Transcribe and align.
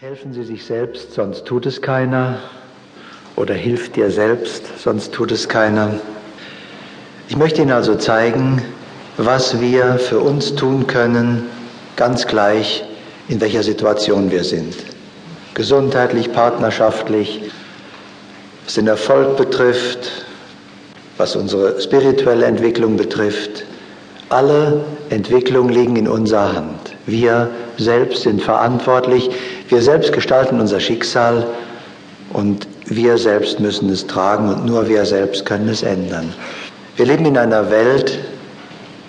Helfen 0.00 0.32
Sie 0.32 0.44
sich 0.44 0.64
selbst, 0.64 1.14
sonst 1.14 1.44
tut 1.44 1.66
es 1.66 1.82
keiner. 1.82 2.38
Oder 3.34 3.54
hilf 3.54 3.90
dir 3.90 4.12
selbst, 4.12 4.62
sonst 4.78 5.12
tut 5.12 5.32
es 5.32 5.48
keiner. 5.48 5.90
Ich 7.28 7.36
möchte 7.36 7.62
Ihnen 7.62 7.72
also 7.72 7.96
zeigen, 7.96 8.62
was 9.16 9.60
wir 9.60 9.98
für 9.98 10.20
uns 10.20 10.54
tun 10.54 10.86
können, 10.86 11.46
ganz 11.96 12.28
gleich, 12.28 12.84
in 13.26 13.40
welcher 13.40 13.64
Situation 13.64 14.30
wir 14.30 14.44
sind. 14.44 14.76
Gesundheitlich, 15.54 16.32
partnerschaftlich, 16.32 17.50
was 18.66 18.74
den 18.74 18.86
Erfolg 18.86 19.36
betrifft, 19.36 20.24
was 21.16 21.34
unsere 21.34 21.80
spirituelle 21.80 22.46
Entwicklung 22.46 22.96
betrifft. 22.96 23.64
Alle 24.28 24.84
Entwicklungen 25.10 25.70
liegen 25.70 25.96
in 25.96 26.06
unserer 26.06 26.54
Hand. 26.54 26.94
Wir 27.06 27.50
selbst 27.78 28.22
sind 28.22 28.42
verantwortlich. 28.42 29.30
Wir 29.68 29.82
selbst 29.82 30.12
gestalten 30.12 30.60
unser 30.60 30.80
Schicksal 30.80 31.46
und 32.32 32.66
wir 32.86 33.18
selbst 33.18 33.60
müssen 33.60 33.90
es 33.90 34.06
tragen 34.06 34.48
und 34.48 34.64
nur 34.64 34.88
wir 34.88 35.04
selbst 35.04 35.44
können 35.44 35.68
es 35.68 35.82
ändern. 35.82 36.32
Wir 36.96 37.06
leben 37.06 37.26
in 37.26 37.36
einer 37.36 37.70
Welt, 37.70 38.18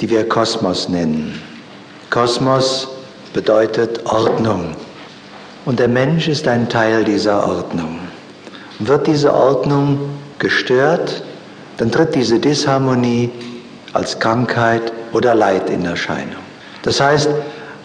die 0.00 0.10
wir 0.10 0.28
Kosmos 0.28 0.88
nennen. 0.88 1.40
Kosmos 2.10 2.88
bedeutet 3.32 4.04
Ordnung. 4.04 4.76
Und 5.64 5.78
der 5.78 5.88
Mensch 5.88 6.28
ist 6.28 6.46
ein 6.46 6.68
Teil 6.68 7.04
dieser 7.04 7.46
Ordnung. 7.46 8.00
Und 8.78 8.88
wird 8.88 9.06
diese 9.06 9.32
Ordnung 9.32 9.98
gestört, 10.38 11.22
dann 11.78 11.90
tritt 11.90 12.14
diese 12.14 12.38
Disharmonie 12.38 13.30
als 13.94 14.18
Krankheit 14.18 14.92
oder 15.12 15.34
Leid 15.34 15.70
in 15.70 15.86
Erscheinung. 15.86 16.42
Das 16.82 17.00
heißt, 17.00 17.30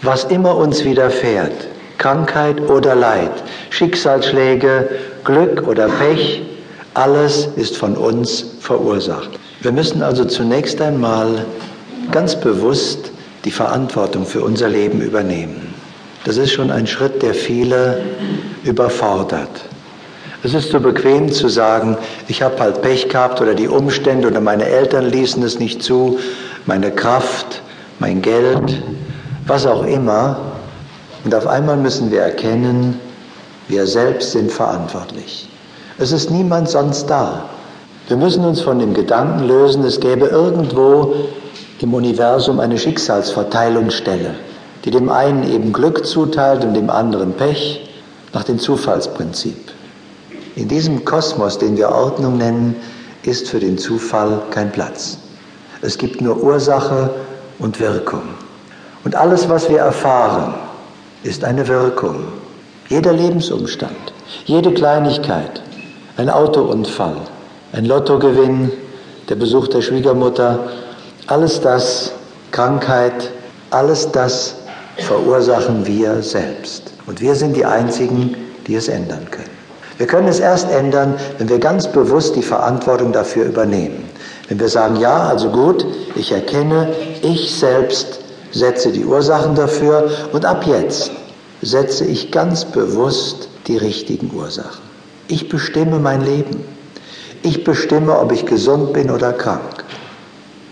was 0.02 0.26
immer 0.26 0.56
uns 0.58 0.84
widerfährt, 0.84 1.68
Krankheit 1.98 2.62
oder 2.70 2.96
Leid, 2.96 3.32
Schicksalsschläge, 3.70 4.90
Glück 5.24 5.68
oder 5.68 5.88
Pech, 5.88 6.42
alles 6.94 7.48
ist 7.56 7.78
von 7.78 7.96
uns 7.96 8.46
verursacht. 8.60 9.30
Wir 9.62 9.72
müssen 9.72 10.02
also 10.02 10.26
zunächst 10.26 10.82
einmal 10.82 11.46
ganz 12.12 12.40
bewusst 12.40 13.12
die 13.46 13.52
Verantwortung 13.52 14.26
für 14.26 14.42
unser 14.42 14.70
Leben 14.70 15.02
übernehmen. 15.02 15.74
Das 16.26 16.38
ist 16.38 16.52
schon 16.52 16.72
ein 16.72 16.88
Schritt, 16.88 17.22
der 17.22 17.34
viele 17.34 18.02
überfordert. 18.64 19.50
Es 20.44 20.54
ist 20.54 20.70
so 20.72 20.80
bequem 20.80 21.32
zu 21.32 21.48
sagen, 21.50 21.98
ich 22.28 22.42
habe 22.42 22.60
halt 22.60 22.82
Pech 22.82 23.10
gehabt 23.10 23.42
oder 23.42 23.56
die 23.56 23.68
Umstände 23.68 24.28
oder 24.28 24.40
meine 24.40 24.66
Eltern 24.66 25.10
ließen 25.10 25.42
es 25.44 25.60
nicht 25.60 25.82
zu, 25.82 26.20
meine 26.66 26.92
Kraft, 26.92 27.62
mein 28.00 28.22
Geld, 28.22 28.82
was 29.48 29.66
auch 29.66 29.84
immer. 29.84 30.57
Und 31.24 31.34
auf 31.36 31.48
einmal 31.48 31.78
müssen 31.78 32.12
wir 32.12 32.22
erkennen, 32.22 33.00
wir 33.68 33.86
selbst 33.86 34.32
sind 34.32 34.52
verantwortlich. 34.52 35.50
Es 35.98 36.12
ist 36.12 36.32
niemand 36.32 36.70
sonst 36.70 37.08
da. 37.10 37.50
Wir 38.08 38.18
müssen 38.18 38.46
uns 38.46 38.62
von 38.62 38.80
dem 38.80 38.94
Gedanken 38.94 39.46
lösen, 39.46 39.84
es 39.84 40.00
gäbe 40.00 40.28
irgendwo 40.28 41.16
im 41.82 41.94
Universum 41.94 42.60
eine 42.60 42.78
Schicksalsverteilungsstelle, 42.78 44.36
die 44.86 44.92
dem 44.92 45.10
einen 45.10 45.52
eben 45.52 45.74
Glück 45.74 46.06
zuteilt 46.06 46.64
und 46.64 46.74
dem 46.74 46.90
anderen 46.90 47.34
Pech 47.34 47.90
nach 48.34 48.44
dem 48.44 48.60
Zufallsprinzip. 48.60 49.58
In 50.56 50.68
diesem 50.68 51.04
Kosmos, 51.04 51.58
den 51.58 51.76
wir 51.78 51.90
Ordnung 51.90 52.38
nennen, 52.38 52.76
ist 53.24 53.50
für 53.50 53.60
den 53.60 53.78
Zufall 53.78 54.42
kein 54.52 54.72
Platz. 54.72 55.18
Es 55.82 55.98
gibt 55.98 56.22
nur 56.22 56.42
Ursache 56.42 57.10
und 57.60 57.80
Wirkung. 57.80 58.24
Und 59.04 59.16
alles, 59.16 59.50
was 59.50 59.70
wir 59.70 59.80
erfahren, 59.80 60.56
ist 61.24 61.44
eine 61.44 61.68
Wirkung. 61.68 62.28
Jeder 62.90 63.14
Lebensumstand, 63.14 64.14
jede 64.46 64.74
Kleinigkeit, 64.74 65.62
ein 66.16 66.30
Autounfall, 66.30 67.18
ein 67.74 67.86
Lottogewinn, 67.86 68.72
der 69.30 69.36
Besuch 69.36 69.68
der 69.68 69.82
Schwiegermutter, 69.82 70.60
alles 71.28 71.60
das, 71.60 72.14
Krankheit, 72.52 73.32
alles 73.72 74.12
das 74.12 74.56
verursachen 74.98 75.86
wir 75.86 76.22
selbst. 76.22 76.94
Und 77.06 77.22
wir 77.22 77.36
sind 77.36 77.56
die 77.56 77.66
Einzigen, 77.66 78.36
die 78.66 78.76
es 78.76 78.88
ändern 78.88 79.28
können. 79.30 79.50
Wir 79.98 80.08
können 80.08 80.28
es 80.28 80.40
erst 80.40 80.72
ändern, 80.72 81.16
wenn 81.38 81.50
wir 81.50 81.60
ganz 81.60 81.88
bewusst 81.92 82.36
die 82.36 82.44
Verantwortung 82.44 83.12
dafür 83.12 83.46
übernehmen. 83.46 84.10
Wenn 84.48 84.60
wir 84.60 84.70
sagen, 84.70 84.96
ja, 84.98 85.28
also 85.28 85.50
gut, 85.50 85.86
ich 86.16 86.32
erkenne, 86.32 86.94
ich 87.22 87.54
selbst 87.54 88.20
setze 88.52 88.92
die 88.92 89.06
Ursachen 89.06 89.56
dafür 89.56 90.10
und 90.32 90.46
ab 90.46 90.66
jetzt 90.66 91.12
setze 91.62 92.06
ich 92.06 92.32
ganz 92.32 92.66
bewusst 92.66 93.50
die 93.68 93.78
richtigen 93.78 94.32
Ursachen. 94.36 94.82
Ich 95.28 95.50
bestimme 95.50 96.00
mein 96.00 96.24
Leben. 96.24 96.64
Ich 97.44 97.64
bestimme, 97.64 98.18
ob 98.20 98.32
ich 98.32 98.46
gesund 98.46 98.94
bin 98.94 99.12
oder 99.12 99.34
krank. 99.34 99.84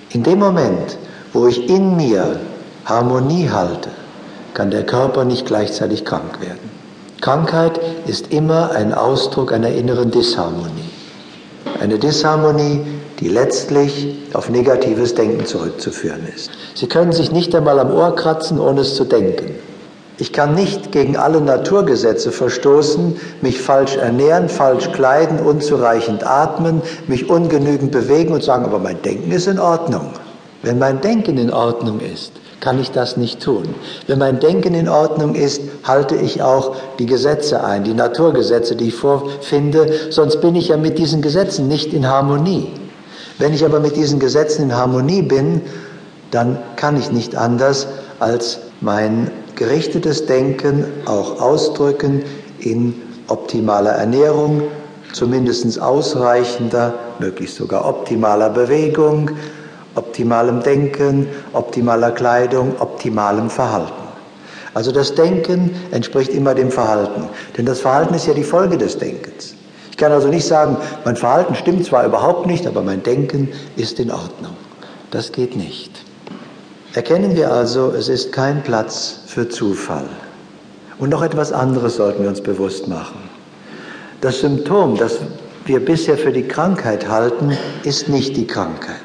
In 0.10 0.24
dem 0.24 0.40
Moment, 0.40 0.98
wo 1.34 1.48
ich 1.48 1.70
in 1.70 1.98
mir 1.98 2.40
Harmonie 2.86 3.50
halte, 3.50 3.90
kann 4.54 4.72
der 4.72 4.86
Körper 4.86 5.26
nicht 5.26 5.46
gleichzeitig 5.46 6.06
krank 6.06 6.40
werden. 6.40 6.72
Krankheit 7.22 7.80
ist 8.08 8.32
immer 8.32 8.72
ein 8.72 8.94
Ausdruck 8.94 9.52
einer 9.52 9.70
inneren 9.70 10.12
Disharmonie. 10.12 10.90
Eine 11.82 11.98
Disharmonie, 12.00 12.82
die 13.20 13.30
letztlich 13.30 14.18
auf 14.34 14.50
negatives 14.50 15.16
Denken 15.16 15.46
zurückzuführen 15.46 16.28
ist. 16.34 16.52
Sie 16.74 16.88
können 16.88 17.12
sich 17.12 17.32
nicht 17.32 17.56
einmal 17.56 17.80
am 17.80 17.92
Ohr 17.92 18.16
kratzen, 18.16 18.60
ohne 18.60 18.82
es 18.82 18.96
zu 18.96 19.06
denken. 19.06 19.56
Ich 20.18 20.32
kann 20.32 20.56
nicht 20.56 20.94
gegen 20.94 21.18
alle 21.18 21.42
Naturgesetze 21.42 22.32
verstoßen, 22.32 23.20
mich 23.42 23.62
falsch 23.62 23.98
ernähren, 23.98 24.48
falsch 24.48 24.92
kleiden, 24.94 25.40
unzureichend 25.40 26.26
atmen, 26.26 26.82
mich 27.08 27.30
ungenügend 27.30 27.92
bewegen 27.92 28.34
und 28.34 28.42
sagen, 28.42 28.64
aber 28.64 28.80
mein 28.80 29.02
Denken 29.02 29.32
ist 29.32 29.48
in 29.48 29.60
Ordnung. 29.60 30.12
Wenn 30.62 30.80
mein 30.80 31.02
Denken 31.02 31.38
in 31.38 31.52
Ordnung 31.52 32.00
ist, 32.00 32.32
kann 32.62 32.80
ich 32.80 32.92
das 32.92 33.18
nicht 33.18 33.42
tun. 33.42 33.76
Wenn 34.08 34.20
mein 34.20 34.40
Denken 34.40 34.74
in 34.74 34.88
Ordnung 34.88 35.36
ist, 35.36 35.62
halte 35.84 36.16
ich 36.16 36.42
auch 36.42 36.78
die 36.98 37.06
Gesetze 37.06 37.64
ein, 37.64 37.84
die 37.84 37.94
Naturgesetze, 37.94 38.78
die 38.78 38.88
ich 38.88 38.96
vorfinde, 38.96 39.94
sonst 40.10 40.40
bin 40.40 40.56
ich 40.56 40.70
ja 40.70 40.78
mit 40.78 40.98
diesen 40.98 41.22
Gesetzen 41.22 41.68
nicht 41.68 41.94
in 41.94 42.08
Harmonie. 42.08 42.72
Wenn 43.38 43.54
ich 43.54 43.66
aber 43.66 43.80
mit 43.80 43.96
diesen 43.96 44.20
Gesetzen 44.20 44.64
in 44.64 44.76
Harmonie 44.76 45.22
bin, 45.22 45.62
dann 46.32 46.58
kann 46.76 46.98
ich 46.98 47.12
nicht 47.12 47.36
anders 47.36 47.88
als 48.20 48.60
mein 48.82 49.30
gerichtetes 49.56 50.26
Denken 50.26 50.86
auch 51.06 51.42
ausdrücken 51.42 52.24
in 52.60 52.94
optimaler 53.28 53.92
Ernährung, 53.92 54.64
zumindest 55.14 55.82
ausreichender, 55.82 56.94
möglichst 57.20 57.56
sogar 57.56 57.88
optimaler 57.88 58.50
Bewegung, 58.50 59.32
optimalem 59.96 60.62
Denken, 60.62 61.28
optimaler 61.54 62.12
Kleidung, 62.12 62.76
optimalem 62.80 63.50
Verhalten. 63.50 63.94
Also 64.74 64.92
das 64.92 65.16
Denken 65.16 65.72
entspricht 65.92 66.34
immer 66.34 66.54
dem 66.54 66.70
Verhalten, 66.70 67.30
denn 67.58 67.66
das 67.66 67.80
Verhalten 67.80 68.14
ist 68.14 68.28
ja 68.28 68.34
die 68.34 68.44
Folge 68.44 68.78
des 68.78 68.98
Denkens. 68.98 69.55
Ich 69.96 69.98
kann 69.98 70.12
also 70.12 70.28
nicht 70.28 70.46
sagen, 70.46 70.76
mein 71.06 71.16
Verhalten 71.16 71.56
stimmt 71.56 71.86
zwar 71.86 72.06
überhaupt 72.06 72.48
nicht, 72.48 72.68
aber 72.68 72.82
mein 72.82 73.02
Denken 73.02 73.50
ist 73.78 73.98
in 74.00 74.12
Ordnung. 74.12 74.58
Das 75.10 75.32
geht 75.32 75.56
nicht. 75.56 75.92
Erkennen 76.94 77.36
wir 77.36 77.52
also, 77.52 77.94
es 77.98 78.10
ist 78.10 78.34
kein 78.34 78.62
Platz 78.62 79.22
für 79.26 79.48
Zufall. 79.48 80.10
Und 81.00 81.10
noch 81.10 81.22
etwas 81.22 81.54
anderes 81.54 81.96
sollten 81.96 82.24
wir 82.24 82.30
uns 82.30 82.42
bewusst 82.42 82.90
machen. 82.90 83.30
Das 84.20 84.42
Symptom, 84.42 84.98
das 84.98 85.20
wir 85.66 85.84
bisher 85.84 86.18
für 86.18 86.32
die 86.32 86.48
Krankheit 86.48 87.08
halten, 87.08 87.58
ist 87.84 88.10
nicht 88.10 88.36
die 88.36 88.48
Krankheit 88.48 89.00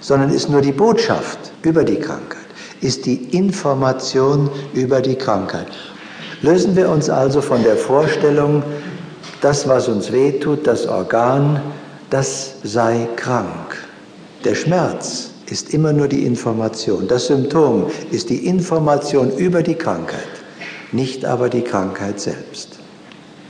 sondern 0.00 0.30
ist 0.30 0.48
nur 0.48 0.60
die 0.60 0.72
Botschaft 0.72 1.38
über 1.62 1.84
die 1.84 1.98
Krankheit, 1.98 2.38
ist 2.80 3.06
die 3.06 3.36
Information 3.36 4.50
über 4.72 5.00
die 5.00 5.16
Krankheit. 5.16 5.68
Lösen 6.42 6.74
wir 6.74 6.88
uns 6.88 7.10
also 7.10 7.42
von 7.42 7.62
der 7.62 7.76
Vorstellung, 7.76 8.62
das, 9.40 9.68
was 9.68 9.88
uns 9.88 10.12
wehtut, 10.12 10.66
das 10.66 10.86
Organ, 10.86 11.60
das 12.10 12.56
sei 12.62 13.08
krank. 13.16 13.76
Der 14.44 14.54
Schmerz 14.54 15.30
ist 15.46 15.74
immer 15.74 15.92
nur 15.92 16.08
die 16.08 16.24
Information. 16.24 17.08
Das 17.08 17.26
Symptom 17.26 17.86
ist 18.10 18.30
die 18.30 18.46
Information 18.46 19.30
über 19.36 19.62
die 19.62 19.74
Krankheit, 19.74 20.28
nicht 20.92 21.24
aber 21.24 21.48
die 21.48 21.62
Krankheit 21.62 22.20
selbst. 22.20 22.78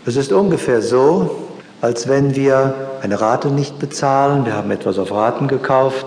Es 0.06 0.16
ist 0.16 0.32
ungefähr 0.32 0.82
so, 0.82 1.48
als 1.80 2.08
wenn 2.08 2.34
wir 2.34 2.74
eine 3.02 3.20
Rate 3.20 3.48
nicht 3.48 3.78
bezahlen, 3.78 4.44
wir 4.46 4.54
haben 4.54 4.70
etwas 4.70 4.98
auf 4.98 5.12
Raten 5.12 5.48
gekauft 5.48 6.06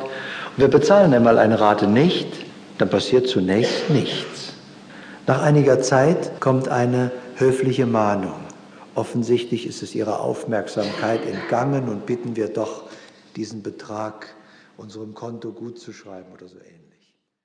wir 0.55 0.67
bezahlen 0.67 1.15
einmal 1.15 1.39
eine 1.39 1.59
Rate 1.59 1.87
nicht, 1.87 2.27
dann 2.77 2.87
passiert 2.89 3.27
zunächst 3.27 3.89
nichts. 3.89 4.53
Nach 5.25 5.41
einiger 5.41 5.81
Zeit 5.81 6.39
kommt 6.39 6.67
eine 6.67 7.11
höfliche 7.35 7.87
Mahnung. 7.87 8.35
Offensichtlich 8.95 9.65
ist 9.65 9.81
es 9.81 9.95
ihrer 9.95 10.19
Aufmerksamkeit 10.19 11.25
entgangen 11.25 11.89
und 11.89 12.05
bitten 12.05 12.35
wir 12.35 12.47
doch, 12.47 12.83
diesen 13.35 13.63
Betrag 13.63 14.35
unserem 14.77 15.15
Konto 15.15 15.51
gut 15.51 15.79
zu 15.79 15.91
schreiben 15.91 16.31
oder 16.33 16.47
so 16.47 16.57
ähnlich. 16.57 16.92